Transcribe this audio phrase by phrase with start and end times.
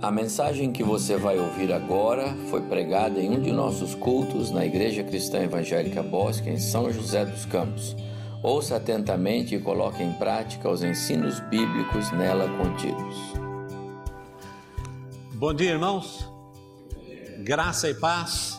[0.00, 4.64] A mensagem que você vai ouvir agora foi pregada em um de nossos cultos na
[4.64, 7.96] Igreja Cristã Evangélica Bosque, em São José dos Campos.
[8.40, 13.16] Ouça atentamente e coloque em prática os ensinos bíblicos nela contidos.
[15.34, 16.24] Bom dia, irmãos.
[17.40, 18.56] Graça e paz.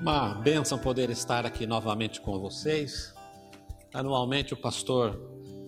[0.00, 3.14] Uma bênção poder estar aqui novamente com vocês.
[3.94, 5.16] Anualmente o pastor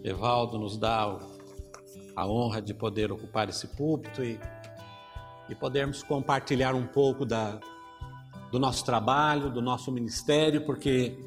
[0.03, 1.07] Evaldo nos dá
[2.15, 4.39] a honra de poder ocupar esse púlpito e,
[5.49, 7.59] e podermos compartilhar um pouco da,
[8.51, 11.19] do nosso trabalho, do nosso ministério, porque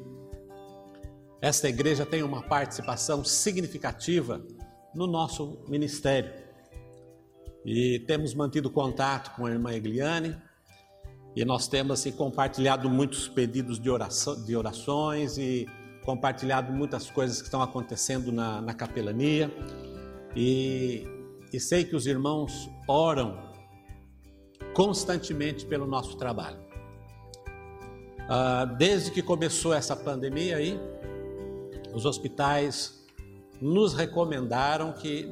[1.40, 4.40] esta igreja tem uma participação significativa
[4.94, 6.32] no nosso ministério.
[7.64, 10.36] E temos mantido contato com a irmã Egliane,
[11.34, 15.66] e nós temos assim, compartilhado muitos pedidos de, oração, de orações e
[16.02, 19.50] compartilhado muitas coisas que estão acontecendo na, na capelania.
[20.36, 21.06] E,
[21.52, 23.50] e sei que os irmãos oram
[24.74, 26.58] constantemente pelo nosso trabalho.
[28.28, 30.78] Ah, desde que começou essa pandemia aí,
[31.94, 33.04] os hospitais
[33.60, 35.26] nos recomendaram que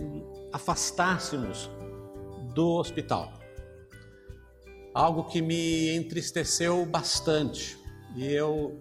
[0.52, 1.68] afastássemos
[2.55, 3.44] do hospital
[4.94, 7.77] algo que me entristeceu bastante.
[8.14, 8.80] E eu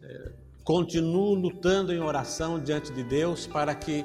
[0.00, 0.32] é,
[0.62, 4.04] continuo lutando em oração diante de Deus para que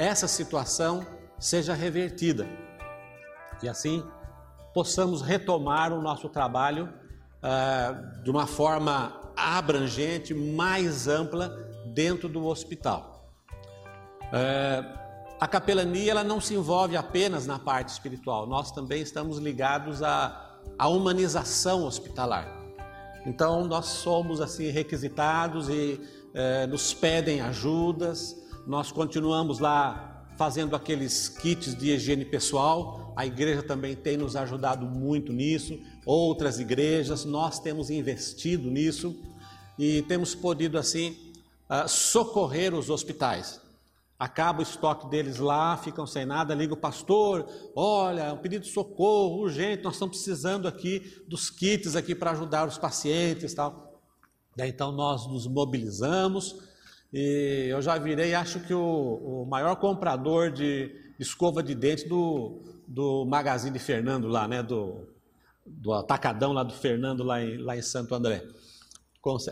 [0.00, 1.06] essa situação
[1.38, 2.46] seja revertida.
[3.62, 4.04] E assim
[4.72, 6.88] possamos retomar o nosso trabalho
[7.42, 11.48] uh, de uma forma abrangente, mais ampla
[11.94, 13.30] dentro do hospital.
[14.24, 15.00] Uh,
[15.40, 20.50] a capelania ela não se envolve apenas na parte espiritual, nós também estamos ligados a
[20.78, 22.48] a humanização hospitalar.
[23.26, 26.00] Então nós somos assim requisitados e
[26.32, 28.36] eh, nos pedem ajudas.
[28.66, 33.12] Nós continuamos lá fazendo aqueles kits de higiene pessoal.
[33.16, 35.78] A igreja também tem nos ajudado muito nisso.
[36.06, 39.16] Outras igrejas, nós temos investido nisso
[39.78, 41.16] e temos podido assim
[41.68, 43.60] uh, socorrer os hospitais
[44.20, 48.70] acaba o estoque deles lá, ficam sem nada, liga o pastor, olha, um pedido de
[48.70, 53.98] socorro urgente, nós estamos precisando aqui dos kits aqui para ajudar os pacientes tal.
[54.58, 56.54] Então nós nos mobilizamos
[57.12, 62.62] e eu já virei, acho que o, o maior comprador de escova de dente do,
[62.86, 65.08] do Magazine Fernando lá, né, do,
[65.66, 68.44] do atacadão lá do Fernando lá em, lá em Santo André.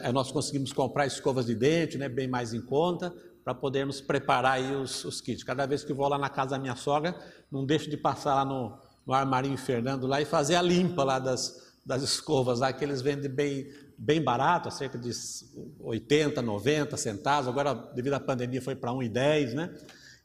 [0.01, 3.15] É, nós conseguimos comprar escovas de dente, né, bem mais em conta,
[3.45, 5.43] para podermos preparar os, os, kits.
[5.43, 7.15] Cada vez que vou lá na casa da minha sogra,
[7.51, 11.19] não deixo de passar lá no, no armarinho Fernando lá e fazer a limpa lá
[11.19, 13.67] das, das escovas lá, que eles vendem bem,
[13.99, 15.11] bem barato, cerca de
[15.81, 19.75] 80, 90 centavos, agora devido à pandemia foi para 1,10, né?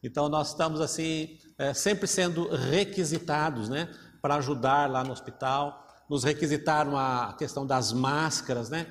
[0.03, 3.89] Então nós estamos assim, é, sempre sendo requisitados, né?
[4.21, 8.85] Para ajudar lá no hospital, nos requisitaram a questão das máscaras, né?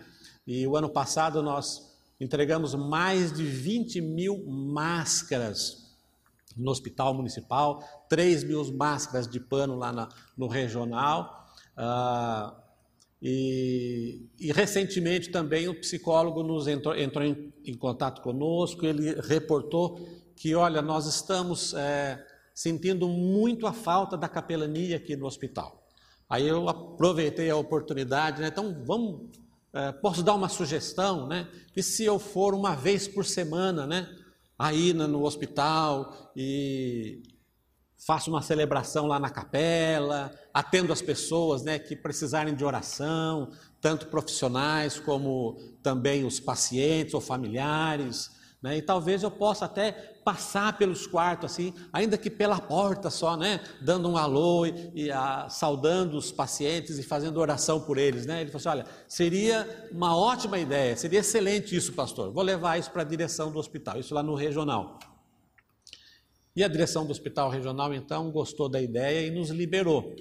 [0.47, 5.83] E o ano passado nós entregamos mais de 20 mil máscaras
[6.57, 11.47] no hospital municipal, 3 mil máscaras de pano lá na, no regional.
[11.77, 12.62] Ah,
[13.23, 20.05] e, e, recentemente também o psicólogo nos entrou, entrou em, em, contato conosco, ele reportou
[20.35, 22.21] que, olha, nós estamos é,
[22.53, 25.87] sentindo muito a falta da capelania aqui no hospital.
[26.29, 28.49] Aí eu aproveitei a oportunidade, né?
[28.49, 29.31] então vamos
[29.73, 31.49] é, posso dar uma sugestão, né?
[31.75, 34.07] E se eu for uma vez por semana, né?
[34.59, 37.23] Aí no hospital e
[38.07, 41.79] faço uma celebração lá na capela, atendo as pessoas, né?
[41.79, 48.31] Que precisarem de oração, tanto profissionais como também os pacientes ou familiares.
[48.63, 48.77] Né?
[48.77, 49.91] E talvez eu possa até
[50.25, 53.61] passar pelos quartos assim, ainda que pela porta só, né?
[53.81, 58.41] Dando um alô e, e a, saudando os pacientes e fazendo oração por eles, né?
[58.41, 62.33] Ele falou assim: olha, seria uma ótima ideia, seria excelente isso, pastor.
[62.33, 64.99] Vou levar isso para a direção do hospital, isso lá no regional.
[66.55, 70.15] E a direção do hospital regional então gostou da ideia e nos liberou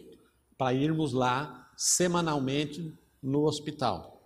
[0.57, 4.21] para irmos lá semanalmente no hospital.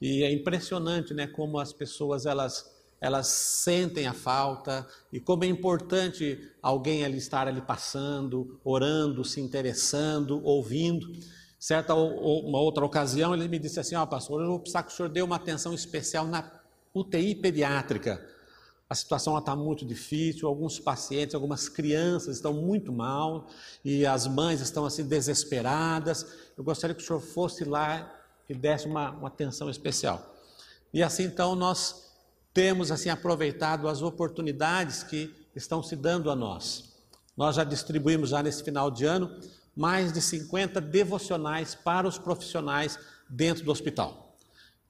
[0.00, 2.70] E é impressionante, né, como as pessoas elas
[3.02, 9.40] elas sentem a falta e como é importante alguém ali estar ali passando, orando, se
[9.40, 11.10] interessando, ouvindo.
[11.58, 14.92] Certa uma outra ocasião ele me disse assim, ó oh, pastor, eu vou precisar que
[14.92, 16.48] o senhor dê uma atenção especial na
[16.94, 18.24] UTI pediátrica.
[18.92, 23.48] A situação está muito difícil, alguns pacientes, algumas crianças estão muito mal
[23.82, 26.26] e as mães estão assim desesperadas.
[26.58, 28.14] Eu gostaria que o senhor fosse lá
[28.46, 30.36] e desse uma, uma atenção especial.
[30.92, 32.12] E assim então nós
[32.52, 36.92] temos assim aproveitado as oportunidades que estão se dando a nós.
[37.34, 39.34] Nós já distribuímos já nesse final de ano
[39.74, 44.36] mais de 50 devocionais para os profissionais dentro do hospital.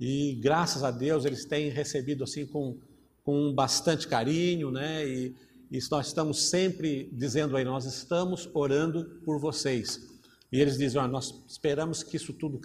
[0.01, 2.81] E graças a Deus eles têm recebido assim com,
[3.25, 5.07] com bastante carinho, né?
[5.07, 5.35] E,
[5.71, 10.01] e nós estamos sempre dizendo aí, nós estamos orando por vocês.
[10.51, 12.61] E eles dizem, nós esperamos que isso tudo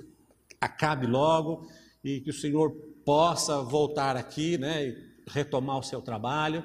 [0.60, 1.70] acabe logo
[2.04, 2.72] e que o Senhor
[3.06, 4.88] possa voltar aqui, né?
[4.88, 6.64] E retomar o seu trabalho.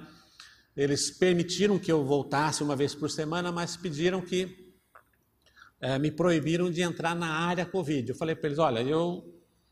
[0.77, 4.75] Eles permitiram que eu voltasse uma vez por semana, mas pediram que
[5.81, 8.09] é, me proibiram de entrar na área Covid.
[8.09, 9.23] Eu falei para eles: olha, eu,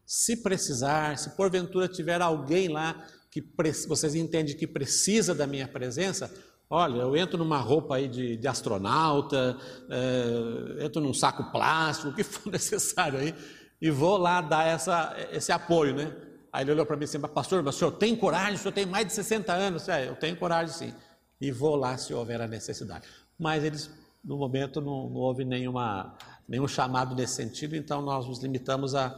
[0.05, 3.43] se precisar, se porventura tiver alguém lá que
[3.87, 6.33] vocês entendem que precisa da minha presença,
[6.69, 9.57] olha, eu entro numa roupa aí de, de astronauta,
[9.89, 13.35] é, entro num saco plástico, o que for necessário aí,
[13.81, 16.15] e vou lá dar essa, esse apoio, né?
[16.53, 18.55] Aí ele olhou para mim disse, pastor, mas o senhor tem coragem?
[18.55, 19.89] O senhor tem mais de 60 anos?
[19.89, 20.95] É, eu tenho coragem sim.
[21.41, 23.07] E vou lá se houver a necessidade.
[23.39, 23.89] Mas eles,
[24.23, 26.17] no momento, não, não houve nenhuma,
[26.49, 29.17] nenhum chamado nesse sentido, então nós nos limitamos a,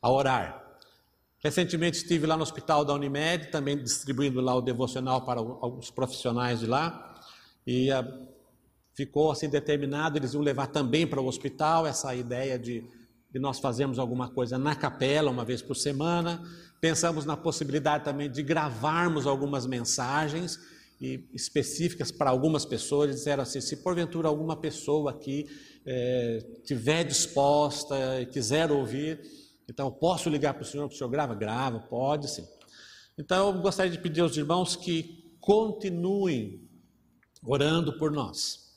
[0.00, 0.61] a orar.
[1.42, 6.60] Recentemente estive lá no hospital da Unimed, também distribuindo lá o devocional para alguns profissionais
[6.60, 7.20] de lá,
[7.66, 8.06] e ah,
[8.94, 12.84] ficou assim determinado, eles iam levar também para o hospital essa ideia de
[13.32, 16.42] de nós fazermos alguma coisa na capela uma vez por semana.
[16.80, 20.60] Pensamos na possibilidade também de gravarmos algumas mensagens
[21.00, 23.14] e específicas para algumas pessoas.
[23.14, 25.46] Disseram assim: se porventura alguma pessoa aqui
[25.86, 29.18] é, tiver disposta e quiser ouvir,
[29.72, 31.34] então posso ligar para o senhor, que o senhor grava?
[31.34, 32.46] Grava, pode sim.
[33.16, 36.68] Então eu gostaria de pedir aos irmãos que continuem
[37.42, 38.70] orando por nós,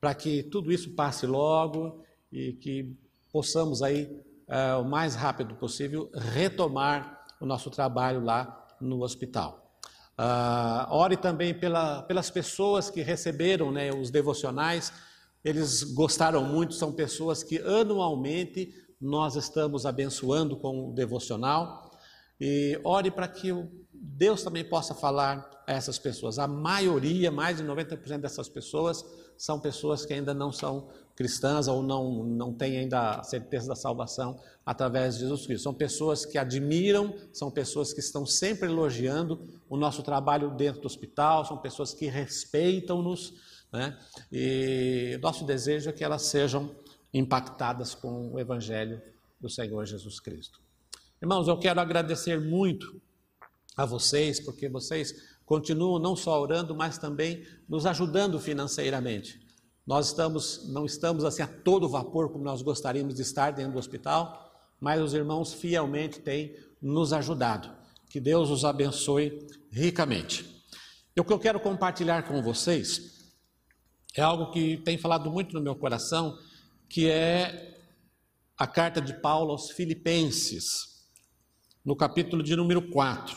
[0.00, 2.96] para que tudo isso passe logo e que
[3.32, 4.10] possamos aí,
[4.48, 9.78] é, o mais rápido possível, retomar o nosso trabalho lá no hospital.
[10.18, 14.92] Uh, ore também pela, pelas pessoas que receberam né, os devocionais,
[15.44, 21.90] eles gostaram muito, são pessoas que anualmente nós estamos abençoando com o devocional.
[22.40, 23.52] E ore para que
[23.92, 26.38] Deus também possa falar a essas pessoas.
[26.38, 29.04] A maioria, mais de 90% dessas pessoas,
[29.36, 33.74] são pessoas que ainda não são cristãs ou não, não têm ainda a certeza da
[33.74, 35.64] salvação através de Jesus Cristo.
[35.64, 40.86] São pessoas que admiram, são pessoas que estão sempre elogiando o nosso trabalho dentro do
[40.86, 43.34] hospital, são pessoas que respeitam-nos,
[43.72, 43.98] né?
[44.30, 46.70] e nosso desejo é que elas sejam
[47.12, 49.00] impactadas com o Evangelho
[49.40, 50.60] do Senhor Jesus Cristo.
[51.20, 53.00] Irmãos, eu quero agradecer muito
[53.76, 59.40] a vocês, porque vocês continuam não só orando, mas também nos ajudando financeiramente.
[59.86, 63.78] Nós estamos, não estamos assim a todo vapor como nós gostaríamos de estar dentro do
[63.78, 67.70] hospital, mas os irmãos fielmente têm nos ajudado.
[68.08, 70.64] Que Deus os abençoe ricamente.
[71.16, 73.32] E o que eu quero compartilhar com vocês
[74.14, 76.36] é algo que tem falado muito no meu coração,
[76.92, 77.74] que é
[78.54, 81.08] a carta de Paulo aos Filipenses,
[81.82, 83.34] no capítulo de número 4.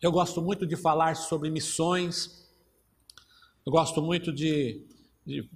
[0.00, 2.48] Eu gosto muito de falar sobre missões,
[3.66, 4.82] eu gosto muito de,
[5.26, 5.46] de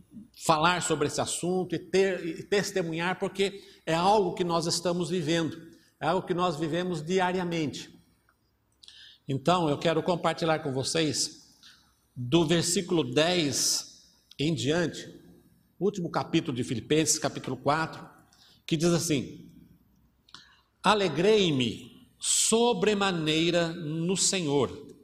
[0.45, 5.57] falar sobre esse assunto e, ter, e testemunhar, porque é algo que nós estamos vivendo,
[5.99, 7.99] é algo que nós vivemos diariamente.
[9.27, 11.48] Então, eu quero compartilhar com vocês
[12.21, 14.03] do versículo 10
[14.41, 15.09] em diante,
[15.79, 18.05] último capítulo de Filipenses, capítulo 4,
[18.67, 19.49] que diz assim:
[20.83, 24.97] Alegrei-me sobremaneira no Senhor,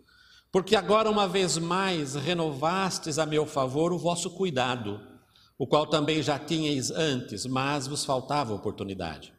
[0.51, 5.01] porque agora uma vez mais renovastes a meu favor o vosso cuidado,
[5.57, 9.33] o qual também já tinhais antes, mas vos faltava oportunidade.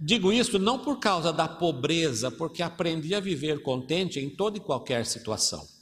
[0.00, 4.60] Digo isso não por causa da pobreza, porque aprendi a viver contente em toda e
[4.60, 5.75] qualquer situação.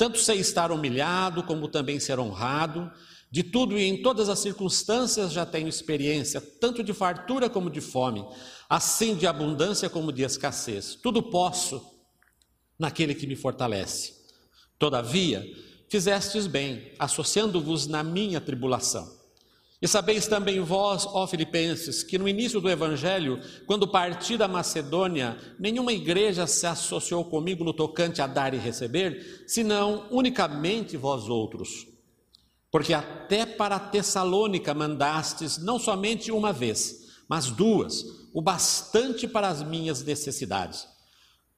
[0.00, 2.90] Tanto sei estar humilhado, como também ser honrado,
[3.30, 7.82] de tudo e em todas as circunstâncias já tenho experiência, tanto de fartura como de
[7.82, 8.24] fome,
[8.66, 10.94] assim de abundância como de escassez.
[10.94, 12.00] Tudo posso
[12.78, 14.14] naquele que me fortalece.
[14.78, 15.44] Todavia,
[15.90, 19.19] fizestes bem, associando-vos na minha tribulação.
[19.82, 25.38] E sabeis também vós, ó Filipenses, que no início do Evangelho, quando parti da Macedônia,
[25.58, 31.86] nenhuma igreja se associou comigo no tocante a dar e receber, senão unicamente vós outros.
[32.70, 39.62] Porque até para Tessalônica mandastes não somente uma vez, mas duas, o bastante para as
[39.62, 40.86] minhas necessidades.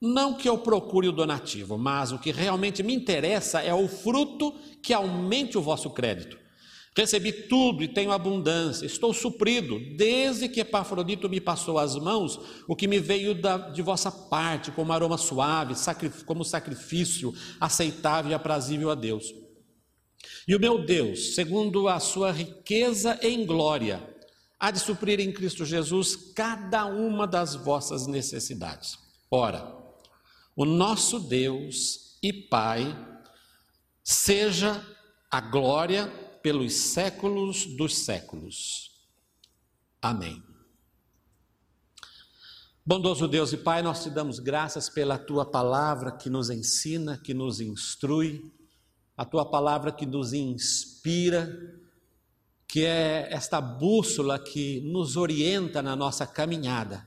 [0.01, 4.53] Não que eu procure o donativo, mas o que realmente me interessa é o fruto
[4.83, 6.39] que aumente o vosso crédito,
[6.95, 12.77] Recebi tudo e tenho abundância, estou suprido, desde que Epafrodito me passou as mãos, o
[12.77, 15.75] que me veio da, de vossa parte, como aroma suave,
[16.27, 19.35] como sacrifício aceitável e aprazível a Deus.
[20.47, 24.07] E o meu Deus, segundo a sua riqueza em glória,
[24.61, 28.99] há de suprir em Cristo Jesus cada uma das vossas necessidades.
[29.31, 29.75] Ora,
[30.55, 32.95] o nosso Deus e Pai,
[34.05, 34.85] seja
[35.31, 38.91] a glória pelos séculos dos séculos.
[40.01, 40.43] Amém.
[42.85, 47.33] Bondoso Deus e Pai, nós te damos graças pela tua palavra que nos ensina, que
[47.33, 48.53] nos instrui,
[49.17, 51.81] a tua palavra que nos inspira,
[52.67, 57.07] que é esta bússola que nos orienta na nossa caminhada.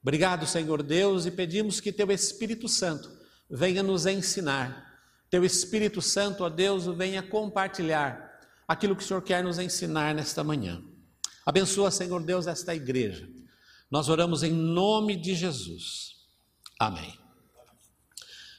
[0.00, 3.10] Obrigado, Senhor Deus, e pedimos que teu Espírito Santo
[3.50, 5.00] venha nos ensinar.
[5.28, 8.27] Teu Espírito Santo, ó Deus, venha compartilhar
[8.68, 10.84] aquilo que o Senhor quer nos ensinar nesta manhã.
[11.46, 13.26] Abençoa, Senhor Deus, esta igreja.
[13.90, 16.16] Nós oramos em nome de Jesus.
[16.78, 17.18] Amém.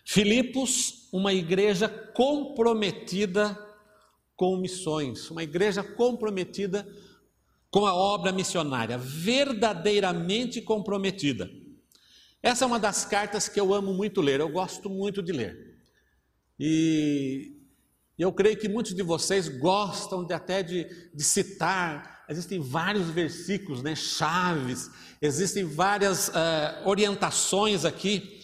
[0.03, 3.55] Filipos, uma igreja comprometida
[4.35, 6.87] com missões, uma igreja comprometida
[7.69, 11.47] com a obra missionária, verdadeiramente comprometida.
[12.41, 15.77] Essa é uma das cartas que eu amo muito ler, eu gosto muito de ler.
[16.59, 17.58] E
[18.19, 20.85] e eu creio que muitos de vocês gostam de, até de,
[21.15, 26.31] de citar, existem vários versículos, né, chaves, existem várias uh,
[26.85, 28.37] orientações aqui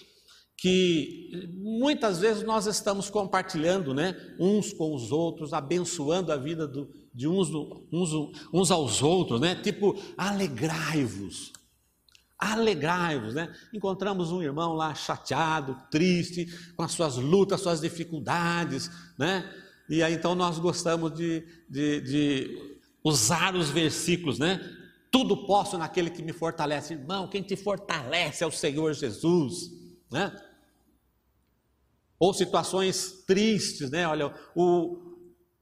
[0.58, 6.90] que muitas vezes nós estamos compartilhando, né, uns com os outros, abençoando a vida do,
[7.14, 7.50] de uns,
[7.92, 8.14] uns,
[8.54, 11.52] uns aos outros, né, tipo, alegrai-vos,
[12.38, 13.54] alegrai-vos, né?
[13.74, 19.50] Encontramos um irmão lá chateado, triste, com as suas lutas, suas dificuldades, né?
[19.90, 24.60] E aí então nós gostamos de, de, de usar os versículos, né?
[25.12, 26.94] Tudo posso naquele que me fortalece.
[26.94, 29.72] Irmão, quem te fortalece é o Senhor Jesus,
[30.12, 30.36] né?
[32.18, 34.08] Ou situações tristes, né?
[34.08, 35.16] Olha, o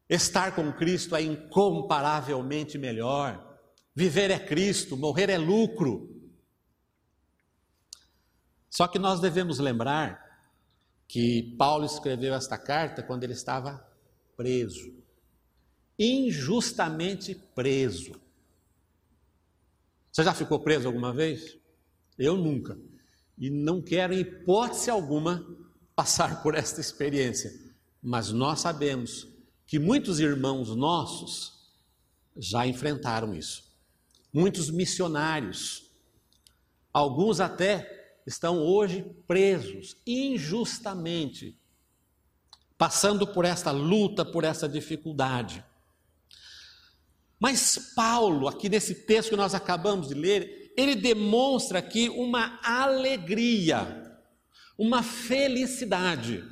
[0.09, 3.57] estar com Cristo é incomparavelmente melhor.
[3.95, 6.09] Viver é Cristo, morrer é lucro.
[8.69, 10.23] Só que nós devemos lembrar
[11.07, 13.85] que Paulo escreveu esta carta quando ele estava
[14.35, 14.93] preso,
[15.97, 18.13] injustamente preso.
[20.11, 21.57] Você já ficou preso alguma vez?
[22.17, 22.77] Eu nunca.
[23.37, 25.45] E não quero, em hipótese alguma,
[25.95, 27.51] passar por esta experiência.
[28.01, 29.27] Mas nós sabemos
[29.65, 31.53] que muitos irmãos nossos
[32.37, 33.71] já enfrentaram isso.
[34.31, 35.91] Muitos missionários,
[36.91, 41.57] alguns até estão hoje presos injustamente
[42.83, 45.63] passando por esta luta, por essa dificuldade.
[47.39, 54.19] Mas Paulo, aqui nesse texto que nós acabamos de ler, ele demonstra aqui uma alegria,
[54.77, 56.43] uma felicidade.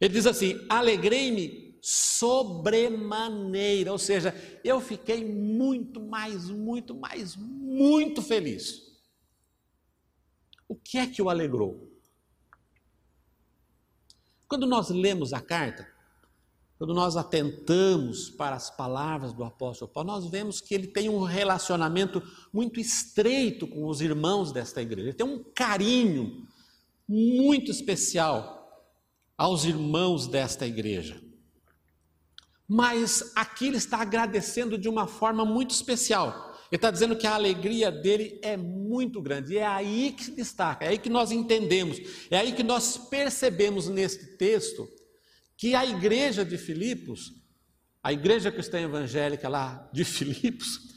[0.00, 8.80] Ele diz assim: alegrei-me sobremaneira, ou seja, eu fiquei muito mais, muito mais, muito feliz.
[10.68, 11.95] O que é que o alegrou?
[14.48, 15.88] Quando nós lemos a carta,
[16.78, 21.22] quando nós atentamos para as palavras do apóstolo Paulo, nós vemos que ele tem um
[21.22, 22.22] relacionamento
[22.52, 25.08] muito estreito com os irmãos desta igreja.
[25.08, 26.46] Ele tem um carinho
[27.08, 28.56] muito especial
[29.38, 31.22] aos irmãos desta igreja.
[32.68, 36.45] Mas aqui ele está agradecendo de uma forma muito especial.
[36.70, 39.54] Ele está dizendo que a alegria dele é muito grande.
[39.54, 41.98] E é aí que se destaca, é aí que nós entendemos,
[42.30, 44.88] é aí que nós percebemos neste texto
[45.56, 47.32] que a igreja de Filipos,
[48.02, 50.94] a igreja cristã evangélica lá de Filipos,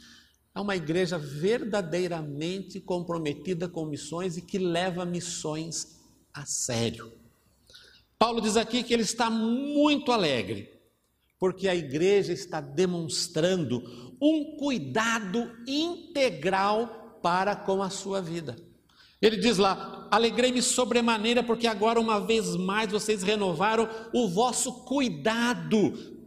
[0.54, 6.00] é uma igreja verdadeiramente comprometida com missões e que leva missões
[6.34, 7.12] a sério.
[8.18, 10.70] Paulo diz aqui que ele está muito alegre,
[11.40, 13.82] porque a igreja está demonstrando
[14.20, 18.56] um cuidado integral para com a sua vida.
[19.20, 26.26] Ele diz lá: Alegrei-me sobremaneira, porque agora, uma vez mais, vocês renovaram o vosso cuidado,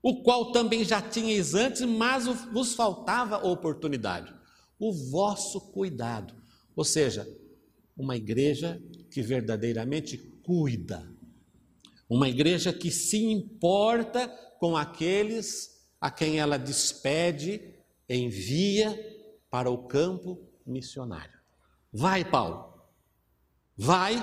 [0.00, 4.32] o qual também já tinhais antes, mas vos faltava oportunidade.
[4.78, 6.34] O vosso cuidado.
[6.76, 7.26] Ou seja,
[7.96, 11.08] uma igreja que verdadeiramente cuida,
[12.14, 14.28] uma igreja que se importa
[14.60, 17.74] com aqueles a quem ela despede,
[18.08, 18.96] envia
[19.50, 21.36] para o campo missionário.
[21.92, 22.72] Vai, Paulo,
[23.76, 24.14] vai,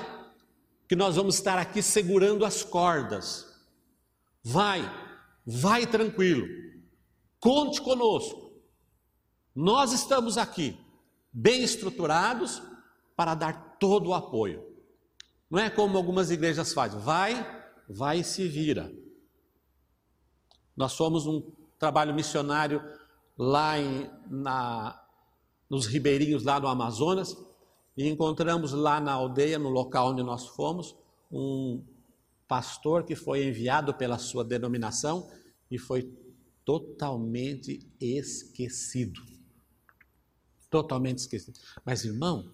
[0.87, 3.45] que nós vamos estar aqui segurando as cordas.
[4.41, 4.81] Vai,
[5.45, 6.47] vai tranquilo.
[7.41, 8.53] conte conosco.
[9.53, 10.79] Nós estamos aqui,
[11.33, 12.61] bem estruturados,
[13.17, 14.65] para dar todo o apoio.
[15.49, 17.60] Não é como algumas igrejas fazem, vai,
[17.91, 18.91] vai e se vira.
[20.75, 21.41] Nós fomos um
[21.77, 22.81] trabalho missionário
[23.37, 25.03] lá em, na,
[25.69, 27.35] nos ribeirinhos lá no Amazonas
[27.97, 30.95] e encontramos lá na aldeia, no local onde nós fomos,
[31.31, 31.83] um
[32.47, 35.29] pastor que foi enviado pela sua denominação
[35.69, 36.11] e foi
[36.65, 39.21] totalmente esquecido.
[40.69, 41.59] Totalmente esquecido.
[41.85, 42.53] Mas, irmão,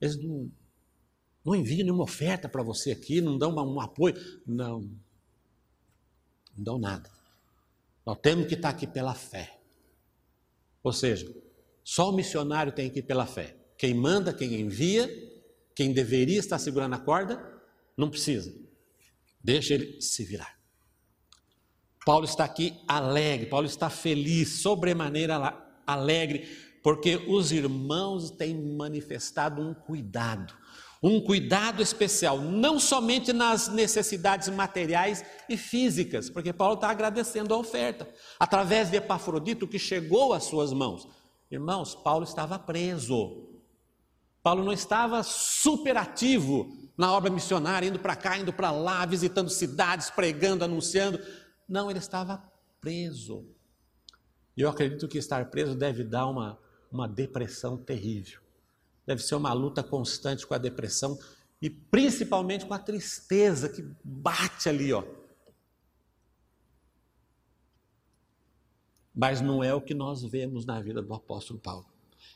[0.00, 0.50] eles não,
[1.44, 4.14] não enviam nenhuma oferta para você aqui, não dão um apoio.
[4.46, 4.80] Não.
[6.56, 7.10] Não dão nada.
[8.04, 9.58] Nós temos que estar aqui pela fé.
[10.82, 11.32] Ou seja,
[11.82, 13.56] só o missionário tem que ir pela fé.
[13.76, 15.08] Quem manda, quem envia,
[15.74, 17.42] quem deveria estar segurando a corda,
[17.96, 18.54] não precisa.
[19.42, 20.58] Deixa ele se virar.
[22.04, 25.36] Paulo está aqui alegre, Paulo está feliz, sobremaneira
[25.86, 26.48] alegre,
[26.82, 30.59] porque os irmãos têm manifestado um cuidado
[31.02, 37.56] um cuidado especial, não somente nas necessidades materiais e físicas, porque Paulo está agradecendo a
[37.56, 41.08] oferta, através de Epafrodito que chegou às suas mãos.
[41.50, 43.48] Irmãos, Paulo estava preso.
[44.42, 50.10] Paulo não estava superativo na obra missionária, indo para cá, indo para lá, visitando cidades,
[50.10, 51.18] pregando, anunciando.
[51.66, 52.42] Não, ele estava
[52.80, 53.46] preso.
[54.56, 56.58] E eu acredito que estar preso deve dar uma,
[56.92, 58.40] uma depressão terrível
[59.06, 61.18] deve ser uma luta constante com a depressão
[61.60, 65.04] e principalmente com a tristeza que bate ali, ó.
[69.14, 71.86] Mas não é o que nós vemos na vida do apóstolo Paulo.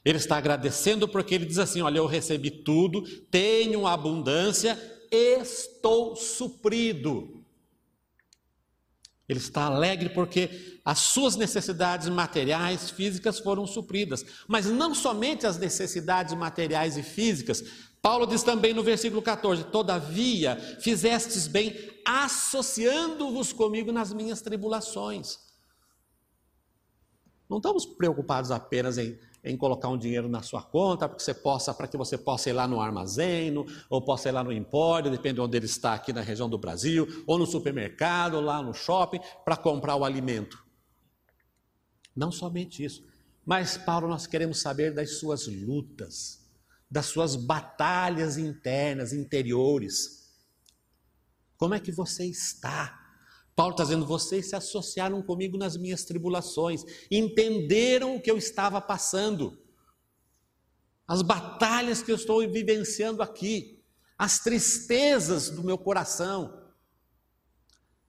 [0.05, 4.79] Ele está agradecendo porque ele diz assim: Olha, eu recebi tudo, tenho abundância,
[5.11, 7.44] estou suprido.
[9.29, 14.25] Ele está alegre porque as suas necessidades materiais, físicas foram supridas.
[14.47, 17.65] Mas não somente as necessidades materiais e físicas.
[18.03, 25.39] Paulo diz também no versículo 14: Todavia fizestes bem associando-vos comigo nas minhas tribulações.
[27.49, 31.35] Não estamos preocupados apenas em em colocar um dinheiro na sua conta para que você
[31.35, 33.55] possa, para que você possa ir lá no armazém,
[33.91, 36.57] ou possa ir lá no empório, depende de onde ele está aqui na região do
[36.57, 40.65] Brasil, ou no supermercado, ou lá no shopping, para comprar o alimento.
[42.17, 43.05] Não somente isso,
[43.45, 46.41] mas Paulo, nós queremos saber das suas lutas,
[46.91, 50.33] das suas batalhas internas, interiores.
[51.57, 53.04] Como é que você está?
[53.55, 58.81] Paulo está dizendo: vocês se associaram comigo nas minhas tribulações, entenderam o que eu estava
[58.81, 59.59] passando,
[61.07, 63.83] as batalhas que eu estou vivenciando aqui,
[64.19, 66.63] as tristezas do meu coração.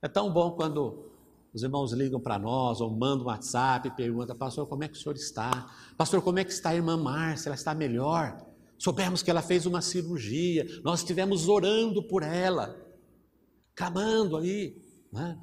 [0.02, 1.12] É tão bom quando
[1.54, 4.98] os irmãos ligam para nós ou mandam um WhatsApp e perguntam: Pastor, como é que
[4.98, 5.74] o senhor está?
[5.98, 7.50] Pastor, como é que está a irmã Márcia?
[7.50, 8.38] Ela está melhor?
[8.78, 12.76] Soubemos que ela fez uma cirurgia, nós estivemos orando por ela,
[13.74, 14.85] clamando aí.
[15.16, 15.40] Né?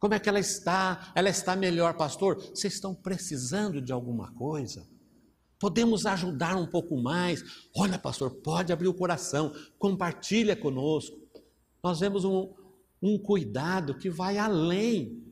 [0.00, 1.12] Como é que ela está?
[1.14, 2.36] Ela está melhor, pastor?
[2.36, 4.86] Vocês estão precisando de alguma coisa?
[5.58, 7.42] Podemos ajudar um pouco mais?
[7.74, 11.16] Olha, pastor, pode abrir o coração, compartilha conosco.
[11.82, 12.52] Nós vemos um,
[13.00, 15.22] um cuidado que vai além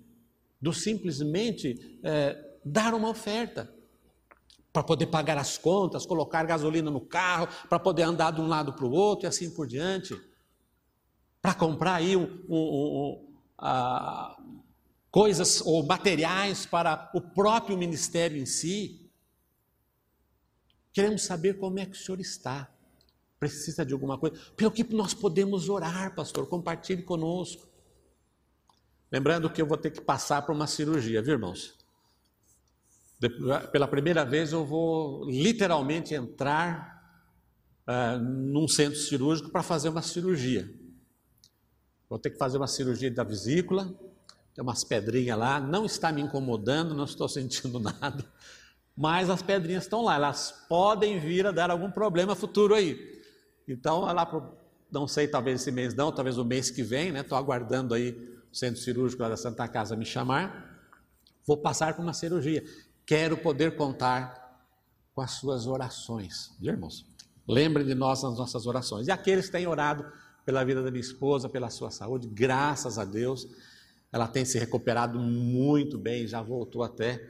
[0.61, 3.75] do simplesmente é, dar uma oferta
[4.73, 8.73] para poder pagar as contas, colocar gasolina no carro, para poder andar de um lado
[8.73, 10.19] para o outro e assim por diante.
[11.43, 13.32] Para comprar aí um, um, um,
[13.63, 14.37] ah,
[15.09, 19.09] coisas ou materiais para o próprio ministério em si.
[20.93, 22.69] Queremos saber como é que o senhor está.
[23.39, 24.37] Precisa de alguma coisa?
[24.57, 26.49] Pelo que nós podemos orar, pastor?
[26.49, 27.69] Compartilhe conosco.
[29.11, 31.79] Lembrando que eu vou ter que passar por uma cirurgia, viu, irmãos?
[33.71, 37.23] Pela primeira vez eu vou literalmente entrar
[37.87, 40.82] uh, num centro cirúrgico para fazer uma cirurgia.
[42.13, 43.87] Vou ter que fazer uma cirurgia da vesícula,
[44.55, 48.23] tem umas pedrinhas lá, não está me incomodando, não estou sentindo nada,
[48.95, 53.23] mas as pedrinhas estão lá, elas podem vir a dar algum problema futuro aí.
[53.67, 54.47] Então, lá pro,
[54.91, 57.21] não sei, talvez esse mês não, talvez o mês que vem, né?
[57.21, 58.11] Estou aguardando aí
[58.53, 60.85] o centro cirúrgico da Santa Casa me chamar.
[61.47, 62.63] Vou passar por uma cirurgia.
[63.07, 64.61] Quero poder contar
[65.15, 67.07] com as suas orações, irmãos?
[67.49, 69.09] Lembrem de nós nas nossas orações.
[69.09, 70.05] E aqueles que têm orado
[70.45, 73.47] pela vida da minha esposa, pela sua saúde, graças a Deus.
[74.13, 77.27] Ela tem se recuperado muito bem, já voltou até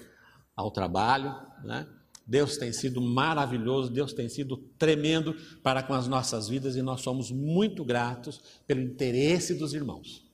[0.56, 1.86] ao trabalho, né?
[2.26, 7.00] Deus tem sido maravilhoso, Deus tem sido tremendo para com as nossas vidas e nós
[7.00, 10.30] somos muito gratos pelo interesse dos irmãos.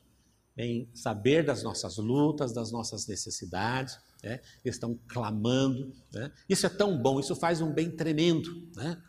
[0.61, 4.41] em saber das nossas lutas, das nossas necessidades, né?
[4.65, 5.93] estão clamando.
[6.13, 6.33] Né?
[6.49, 8.69] Isso é tão bom, isso faz um bem tremendo.
[8.75, 9.01] Né?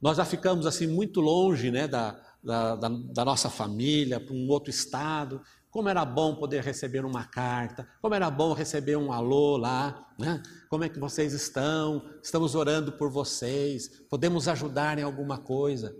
[0.00, 4.48] Nós já ficamos assim muito longe né, da, da, da, da nossa família, para um
[4.48, 5.40] outro estado.
[5.70, 10.42] Como era bom poder receber uma carta, como era bom receber um alô lá, né?
[10.68, 12.04] Como é que vocês estão?
[12.20, 15.94] Estamos orando por vocês, podemos ajudar em alguma coisa.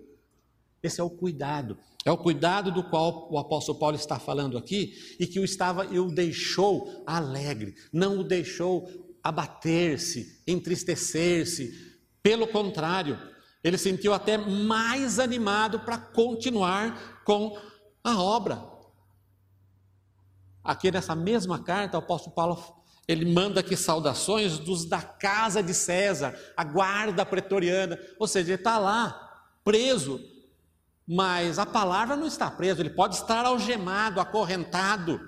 [0.83, 1.79] Esse é o cuidado.
[2.05, 5.85] É o cuidado do qual o apóstolo Paulo está falando aqui e que o estava
[5.85, 8.89] e o deixou alegre, não o deixou
[9.23, 11.91] abater-se, entristecer-se.
[12.23, 13.19] Pelo contrário,
[13.63, 17.59] ele sentiu até mais animado para continuar com
[18.03, 18.63] a obra.
[20.65, 25.75] Aqui nessa mesma carta, o apóstolo Paulo ele manda aqui saudações dos da casa de
[25.75, 30.21] César, a guarda pretoriana, ou seja, ele está lá, preso,
[31.09, 35.21] mas a palavra não está presa, ele pode estar algemado, acorrentado,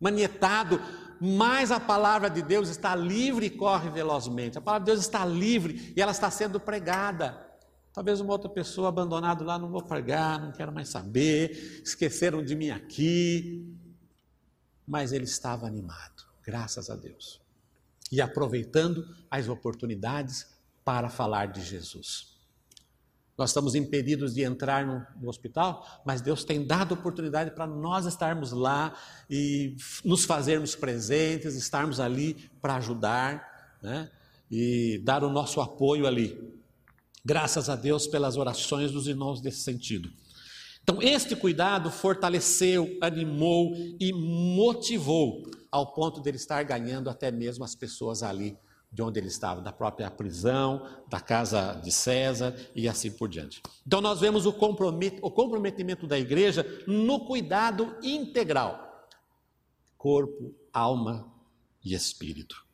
[0.00, 0.82] manietado,
[1.20, 4.58] mas a palavra de Deus está livre e corre velozmente.
[4.58, 7.51] A palavra de Deus está livre e ela está sendo pregada.
[7.92, 12.56] Talvez uma outra pessoa abandonada lá, não vou pregar, não quero mais saber, esqueceram de
[12.56, 13.76] mim aqui.
[14.86, 17.40] Mas ele estava animado, graças a Deus.
[18.10, 20.46] E aproveitando as oportunidades
[20.84, 22.32] para falar de Jesus.
[23.36, 28.04] Nós estamos impedidos de entrar no, no, hospital, mas Deus tem dado oportunidade para nós
[28.04, 28.94] estarmos lá
[29.28, 34.10] e nos fazermos presentes, estarmos ali para ajudar né?
[34.50, 36.61] e dar o nosso apoio ali.
[37.24, 40.10] Graças a Deus pelas orações dos irmãos nesse sentido.
[40.82, 47.64] Então, este cuidado fortaleceu, animou e motivou ao ponto de ele estar ganhando até mesmo
[47.64, 48.58] as pessoas ali
[48.92, 53.62] de onde ele estava, da própria prisão, da casa de César e assim por diante.
[53.86, 59.08] Então, nós vemos o, comprometimento da igreja no cuidado integral:
[59.96, 61.32] corpo, alma
[61.84, 62.66] e espírito.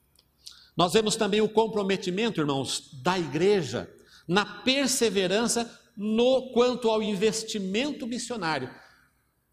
[0.74, 3.92] Nós vemos também o comprometimento, irmãos, da igreja
[4.29, 8.71] na perseverança no quanto ao investimento missionário.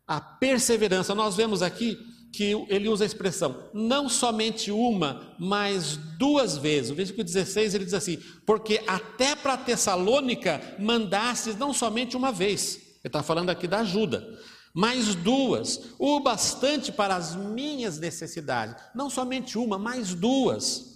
[0.06, 1.98] A perseverança, nós vemos aqui
[2.32, 6.92] que ele usa a expressão não somente uma, mas duas vezes.
[6.92, 12.76] O versículo 16 ele diz assim: Porque até para Tessalônica mandastes não somente uma vez,
[12.76, 14.28] ele está falando aqui da ajuda,
[14.74, 20.94] mas duas, o bastante para as minhas necessidades, não somente uma, mas duas.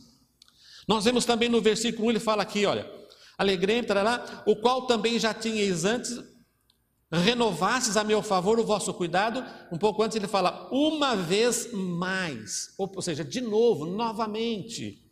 [0.85, 2.98] Nós vemos também no versículo 1, ele fala aqui: olha,
[3.39, 6.21] alegrei trará, o qual também já tinhais antes,
[7.09, 9.43] renovastes a meu favor o vosso cuidado.
[9.71, 15.03] Um pouco antes ele fala, uma vez mais, ou, ou seja, de novo, novamente.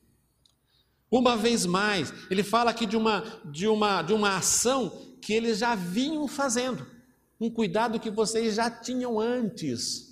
[1.10, 5.60] Uma vez mais, ele fala aqui de uma, de uma, de uma ação que eles
[5.60, 6.86] já vinham fazendo,
[7.40, 10.06] um cuidado que vocês já tinham antes.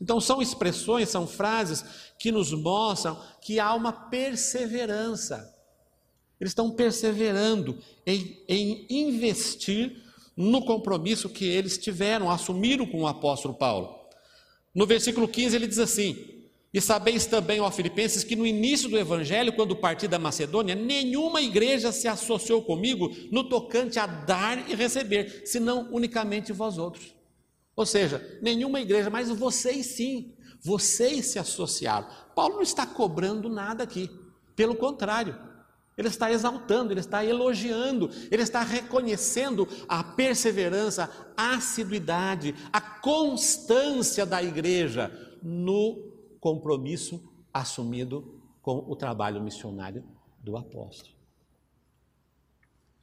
[0.00, 1.84] Então, são expressões, são frases
[2.18, 5.59] que nos mostram que há uma perseverança.
[6.40, 10.02] Eles estão perseverando em, em investir
[10.36, 13.94] no compromisso que eles tiveram, assumiram com o apóstolo Paulo.
[14.74, 16.16] No versículo 15 ele diz assim:
[16.72, 21.42] E sabeis também, ó Filipenses, que no início do evangelho, quando parti da Macedônia, nenhuma
[21.42, 27.14] igreja se associou comigo no tocante a dar e receber, senão unicamente vós outros.
[27.76, 32.08] Ou seja, nenhuma igreja, mas vocês sim, vocês se associaram.
[32.34, 34.08] Paulo não está cobrando nada aqui,
[34.54, 35.49] pelo contrário,
[36.00, 44.24] ele está exaltando, ele está elogiando, ele está reconhecendo a perseverança, a assiduidade, a constância
[44.24, 46.10] da igreja no
[46.40, 50.02] compromisso assumido com o trabalho missionário
[50.42, 51.14] do apóstolo.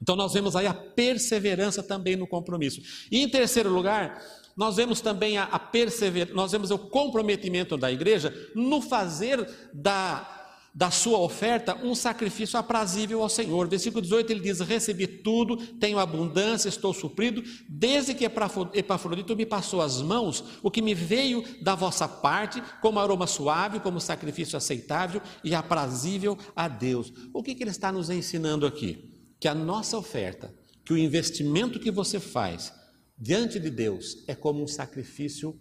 [0.02, 2.80] Então nós vemos aí a perseverança também no compromisso.
[3.12, 4.20] E em terceiro lugar,
[4.56, 10.37] nós vemos também a, a perseverança, nós vemos o comprometimento da igreja no fazer da
[10.78, 13.66] da sua oferta um sacrifício aprazível ao Senhor.
[13.66, 19.80] Versículo 18 ele diz: Recebi tudo, tenho abundância, estou suprido, desde que Epafrodito me passou
[19.80, 25.20] as mãos, o que me veio da vossa parte, como aroma suave, como sacrifício aceitável
[25.42, 27.12] e aprazível a Deus.
[27.34, 29.20] O que, que ele está nos ensinando aqui?
[29.40, 32.72] Que a nossa oferta, que o investimento que você faz
[33.18, 35.58] diante de Deus é como um sacrifício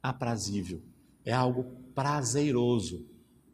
[0.00, 0.80] aprazível,
[1.24, 1.64] é algo
[1.96, 3.10] prazeroso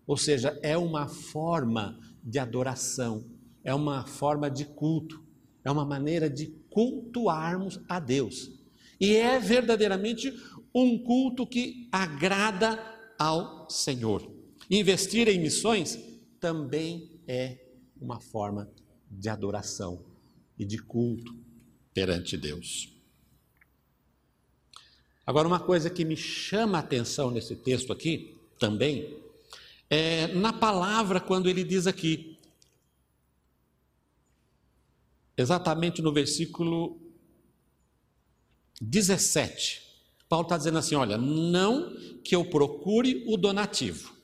[0.08, 3.26] ou seja, é uma forma de adoração,
[3.62, 5.22] é uma forma de culto,
[5.62, 8.50] é uma maneira de cultuarmos a Deus.
[8.98, 10.32] E é verdadeiramente
[10.74, 12.82] um culto que agrada
[13.18, 14.32] ao Senhor.
[14.70, 15.98] Investir em missões
[16.40, 17.58] também é
[18.00, 18.70] uma forma
[19.10, 20.02] de adoração
[20.58, 21.36] e de culto
[21.92, 22.94] perante Deus.
[25.26, 29.27] Agora, uma coisa que me chama a atenção nesse texto aqui, também,
[29.90, 32.38] é na palavra quando ele diz aqui,
[35.36, 37.00] exatamente no versículo
[38.80, 39.82] 17.
[40.28, 44.14] Paulo está dizendo assim: olha, não que eu procure o donativo,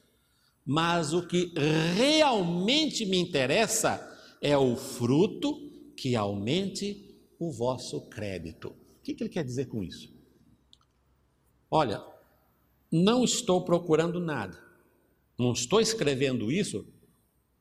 [0.64, 1.52] mas o que
[1.96, 8.68] realmente me interessa é o fruto que aumente o vosso crédito.
[8.68, 10.12] O que, que ele quer dizer com isso?
[11.70, 12.04] Olha,
[12.90, 14.62] não estou procurando nada,
[15.38, 16.86] não estou escrevendo isso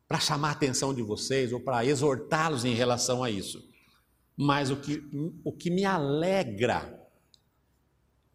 [0.07, 3.67] para chamar a atenção de vocês ou para exortá-los em relação a isso,
[4.35, 5.03] mas o que,
[5.43, 7.01] o que me alegra,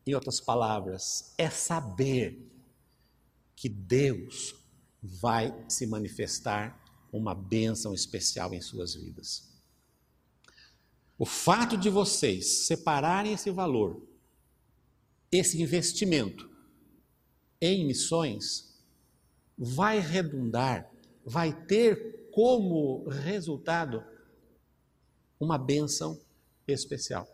[0.06, 2.44] em outras palavras, é saber
[3.54, 4.54] que Deus
[5.02, 6.80] vai se manifestar
[7.12, 9.48] uma bênção especial em suas vidas.
[11.18, 14.00] O fato de vocês separarem esse valor,
[15.32, 16.48] esse investimento
[17.60, 18.67] em missões,
[19.58, 20.88] vai redundar,
[21.24, 24.04] vai ter como resultado
[25.40, 26.18] uma bênção
[26.66, 27.26] especial.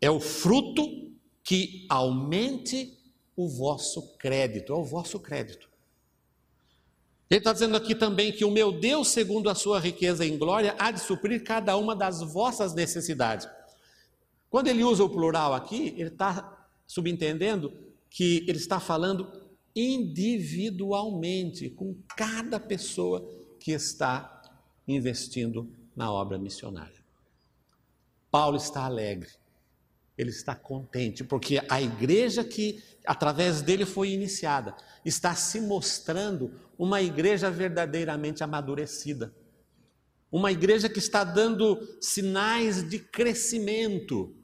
[0.00, 2.98] É o fruto que aumente
[3.36, 5.68] o vosso crédito, é o vosso crédito.
[7.30, 10.74] Ele está dizendo aqui também que o meu Deus, segundo a sua riqueza em glória,
[10.78, 13.46] há de suprir cada uma das vossas necessidades.
[14.48, 17.70] Quando ele usa o plural aqui, ele está subentendendo
[18.08, 19.30] que ele está falando
[19.78, 23.24] individualmente, com cada pessoa
[23.60, 24.42] que está
[24.86, 26.98] investindo na obra missionária.
[28.30, 29.30] Paulo está alegre,
[30.16, 37.00] ele está contente, porque a igreja que através dele foi iniciada está se mostrando uma
[37.00, 39.32] igreja verdadeiramente amadurecida.
[40.30, 44.34] Uma igreja que está dando sinais de crescimento.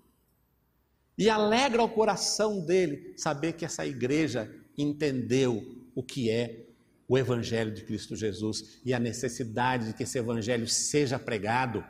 [1.18, 5.62] E alegra o coração dele saber que essa igreja entendeu
[5.94, 6.66] o que é
[7.06, 11.84] o Evangelho de Cristo Jesus e a necessidade de que esse Evangelho seja pregado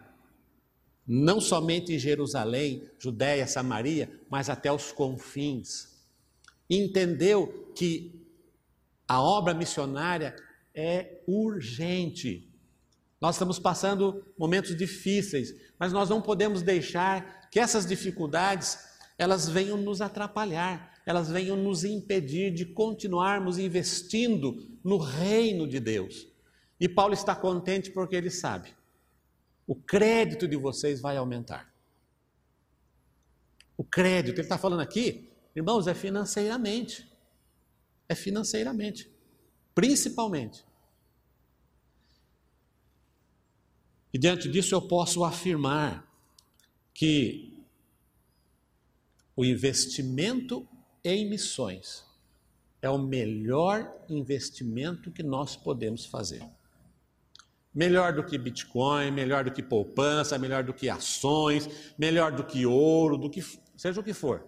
[1.06, 6.02] não somente em Jerusalém, Judéia, Samaria, mas até os confins.
[6.68, 8.26] Entendeu que
[9.06, 10.34] a obra missionária
[10.74, 12.50] é urgente.
[13.20, 18.78] Nós estamos passando momentos difíceis, mas nós não podemos deixar que essas dificuldades
[19.18, 26.26] elas venham nos atrapalhar, elas venham nos impedir de continuarmos investindo no reino de Deus.
[26.80, 28.74] E Paulo está contente porque ele sabe
[29.66, 31.72] o crédito de vocês vai aumentar.
[33.76, 37.10] O crédito, ele está falando aqui, irmãos, é financeiramente.
[38.08, 39.10] É financeiramente.
[39.74, 40.64] Principalmente.
[44.12, 46.08] E diante disso eu posso afirmar
[46.92, 47.66] que
[49.34, 50.68] o investimento
[51.04, 52.04] em missões
[52.80, 56.42] é o melhor investimento que nós podemos fazer.
[57.74, 62.64] Melhor do que Bitcoin, melhor do que poupança, melhor do que ações, melhor do que
[62.64, 63.42] ouro, do que
[63.76, 64.46] seja o que for.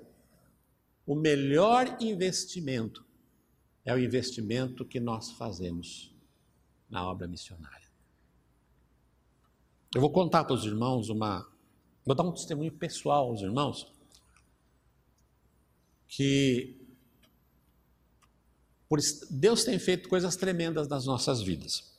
[1.04, 3.04] O melhor investimento
[3.84, 6.14] é o investimento que nós fazemos
[6.88, 7.86] na obra missionária.
[9.94, 11.48] Eu vou contar para os irmãos uma.
[12.04, 13.95] Vou dar um testemunho pessoal aos irmãos.
[16.16, 16.74] Que
[19.31, 21.92] Deus tem feito coisas tremendas nas nossas vidas.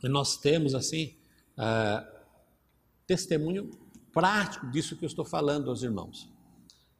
[0.00, 1.16] E nós temos, assim,
[1.58, 2.06] uh,
[3.04, 3.68] testemunho
[4.12, 6.32] prático disso que eu estou falando aos irmãos.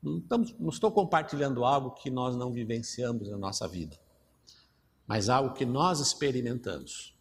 [0.02, 3.96] Não, estamos, não estou compartilhando algo que nós não vivenciamos na nossa vida,
[5.06, 7.16] mas algo que nós experimentamos.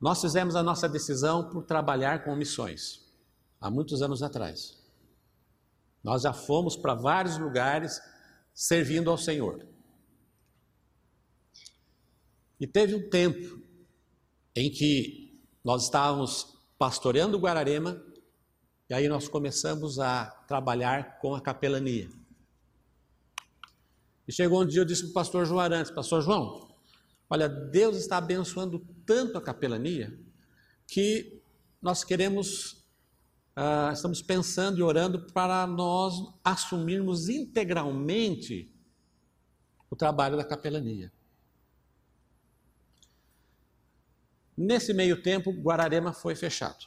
[0.00, 3.06] Nós fizemos a nossa decisão por trabalhar com missões,
[3.60, 4.79] há muitos anos atrás.
[6.02, 8.00] Nós já fomos para vários lugares
[8.54, 9.66] servindo ao Senhor.
[12.58, 13.62] E teve um tempo
[14.54, 18.02] em que nós estávamos pastoreando Guararema
[18.88, 22.10] e aí nós começamos a trabalhar com a capelania.
[24.26, 26.68] E chegou um dia eu disse para o pastor João Arantes, pastor João,
[27.28, 30.18] olha, Deus está abençoando tanto a capelania
[30.88, 31.40] que
[31.80, 32.79] nós queremos,
[33.60, 38.74] uh, estamos pensando e orando para nós assumirmos integralmente
[39.90, 41.12] o trabalho da capelania.
[44.56, 46.86] Nesse meio tempo, Guararema foi fechado.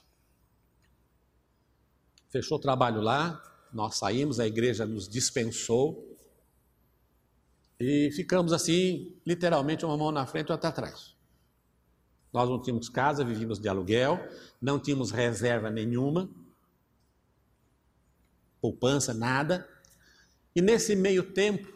[2.29, 6.09] Fechou o trabalho lá, nós saímos, a igreja nos dispensou
[7.79, 11.15] e ficamos assim, literalmente, uma mão na frente e outra atrás.
[12.31, 14.19] Nós não tínhamos casa, vivíamos de aluguel,
[14.61, 16.29] não tínhamos reserva nenhuma,
[18.63, 19.67] poupança, nada.
[20.55, 21.67] E nesse meio tempo,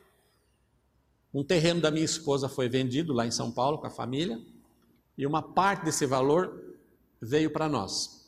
[1.33, 4.41] um terreno da minha esposa foi vendido lá em São Paulo com a família,
[5.17, 6.77] e uma parte desse valor
[7.21, 8.25] veio para nós.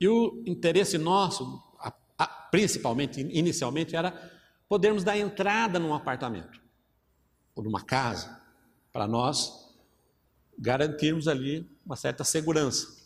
[0.00, 1.62] E o interesse nosso,
[2.50, 4.32] principalmente, inicialmente, era
[4.66, 6.62] podermos dar entrada num apartamento
[7.54, 8.40] ou numa casa,
[8.90, 9.74] para nós
[10.58, 13.05] garantirmos ali uma certa segurança.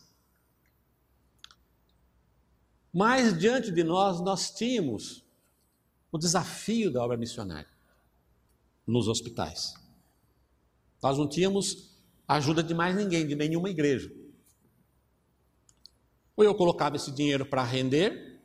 [2.92, 5.24] Mas diante de nós, nós tínhamos
[6.10, 7.70] o desafio da obra missionária
[8.86, 9.74] nos hospitais.
[11.02, 11.90] Nós não tínhamos
[12.26, 14.12] ajuda de mais ninguém, de nenhuma igreja.
[16.36, 18.40] Ou eu colocava esse dinheiro para render,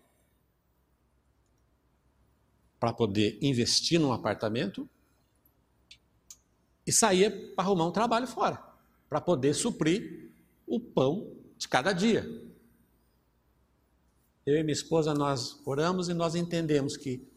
[2.79, 4.87] para poder investir num apartamento,
[6.85, 8.63] e saía para arrumar um trabalho fora,
[9.09, 10.31] para poder suprir
[10.67, 12.44] o pão de cada dia.
[14.45, 17.27] Eu e minha esposa, nós oramos e nós entendemos que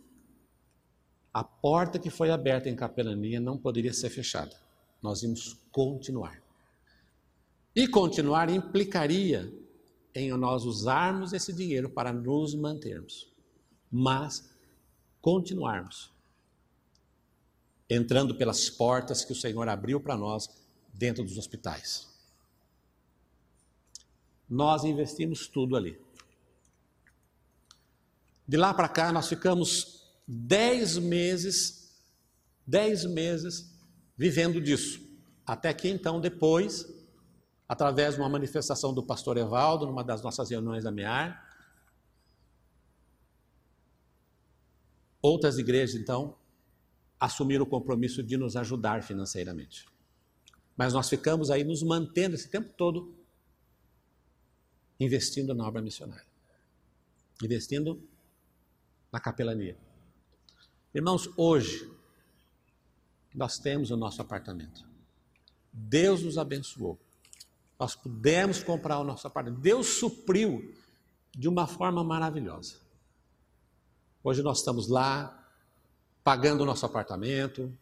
[1.32, 4.54] a porta que foi aberta em capelania não poderia ser fechada.
[5.02, 6.42] Nós íamos continuar.
[7.74, 9.50] E continuar implicaria
[10.14, 13.32] em nós usarmos esse dinheiro para nos mantermos,
[13.90, 14.50] mas
[15.20, 16.12] continuarmos
[17.88, 20.50] entrando pelas portas que o Senhor abriu para nós
[20.92, 22.06] dentro dos hospitais.
[24.48, 25.98] Nós investimos tudo ali.
[28.48, 31.94] De lá para cá, nós ficamos dez meses,
[32.66, 33.78] dez meses
[34.16, 35.06] vivendo disso.
[35.46, 36.86] Até que então, depois,
[37.68, 41.46] através de uma manifestação do pastor Evaldo, numa das nossas reuniões da MEAR,
[45.20, 46.34] outras igrejas, então,
[47.20, 49.86] assumiram o compromisso de nos ajudar financeiramente.
[50.74, 53.14] Mas nós ficamos aí nos mantendo esse tempo todo
[54.98, 56.26] investindo na obra missionária,
[57.42, 58.02] investindo
[59.12, 59.76] na capelania.
[60.94, 61.90] Irmãos, hoje
[63.34, 64.86] nós temos o nosso apartamento.
[65.72, 66.98] Deus nos abençoou.
[67.78, 69.60] Nós pudemos comprar o nosso apartamento.
[69.60, 70.74] Deus supriu
[71.30, 72.76] de uma forma maravilhosa.
[74.24, 75.34] Hoje nós estamos lá
[76.24, 77.72] pagando o nosso apartamento.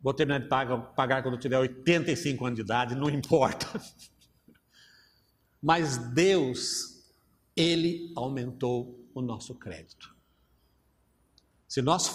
[0.00, 3.66] Vou terminar de pagar, pagar quando tiver 85 anos de idade, não importa.
[5.62, 7.10] Mas Deus,
[7.56, 10.13] Ele aumentou o nosso crédito.
[11.74, 12.08] Se nós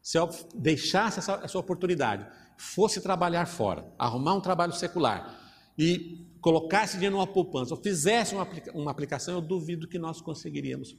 [0.00, 2.24] se eu deixasse essa, essa oportunidade,
[2.56, 5.36] fosse trabalhar fora, arrumar um trabalho secular
[5.76, 10.96] e colocasse dinheiro numa poupança, ou fizesse uma, uma aplicação, eu duvido que nós conseguiríamos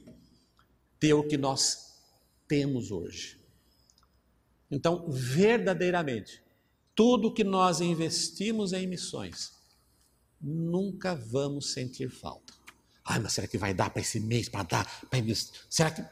[0.98, 1.98] ter o que nós
[2.46, 3.40] temos hoje.
[4.70, 6.42] Então, verdadeiramente,
[6.94, 9.54] tudo que nós investimos em missões,
[10.38, 12.52] nunca vamos sentir falta.
[13.06, 15.62] Ai, mas será que vai dar para esse mês, para dar, para investir?
[15.70, 16.04] Será que.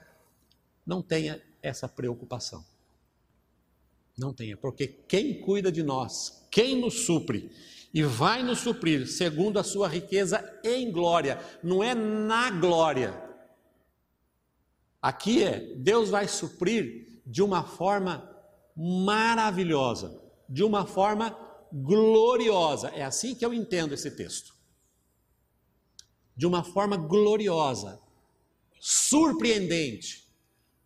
[0.86, 2.64] Não tenha essa preocupação.
[4.16, 7.50] Não tenha, porque quem cuida de nós, quem nos supre
[7.94, 13.28] e vai nos suprir segundo a sua riqueza em glória, não é na glória.
[15.00, 18.28] Aqui é, Deus vai suprir de uma forma
[18.76, 21.36] maravilhosa, de uma forma
[21.72, 22.88] gloriosa.
[22.88, 24.54] É assim que eu entendo esse texto.
[26.36, 28.00] De uma forma gloriosa,
[28.80, 30.27] surpreendente,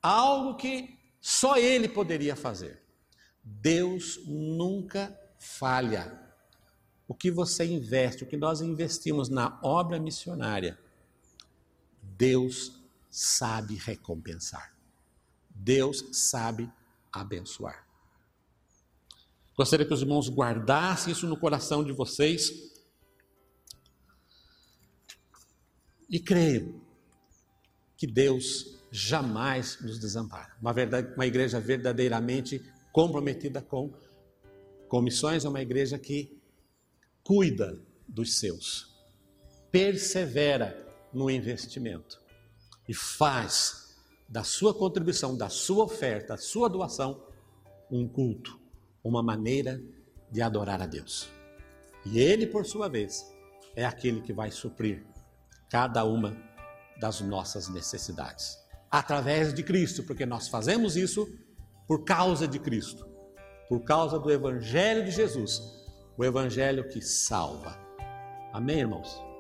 [0.03, 2.83] algo que só Ele poderia fazer.
[3.43, 6.21] Deus nunca falha.
[7.07, 10.79] O que você investe, o que nós investimos na obra missionária,
[12.03, 14.75] Deus sabe recompensar.
[15.51, 16.71] Deus sabe
[17.13, 17.87] abençoar.
[19.57, 22.73] Gostaria que os irmãos guardassem isso no coração de vocês
[26.09, 26.81] e creiam
[27.97, 30.55] que Deus jamais nos desampara.
[30.61, 33.91] Uma, verdade, uma igreja verdadeiramente comprometida com,
[34.87, 36.39] com missões é uma igreja que
[37.25, 38.95] cuida dos seus,
[39.71, 42.21] persevera no investimento
[42.87, 43.97] e faz
[44.29, 47.27] da sua contribuição, da sua oferta, da sua doação,
[47.91, 48.61] um culto,
[49.03, 49.83] uma maneira
[50.31, 51.29] de adorar a Deus.
[52.05, 53.27] E Ele, por sua vez,
[53.75, 55.03] é aquele que vai suprir
[55.71, 56.37] cada uma
[57.01, 58.62] das nossas necessidades
[58.93, 61.27] através de Cristo, porque nós fazemos isso
[61.89, 63.09] por causa de Cristo,
[63.67, 65.63] por causa do Evangelho de Jesus,
[66.19, 67.81] o Evangelho que salva.
[68.53, 69.32] Amém, irmãos?